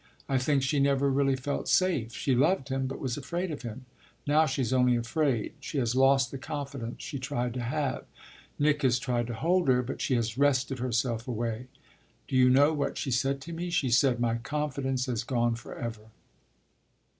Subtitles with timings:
[0.27, 3.85] I think she never really felt safe she loved him, but was afraid of him.
[4.25, 8.05] Now she's only afraid she has lost the confidence she tried to have.
[8.57, 11.67] Nick has tried to hold her, but she has wrested herself away.
[12.27, 13.69] Do you know what she said to me?
[13.69, 16.09] She said, 'My confidence has gone for ever.'"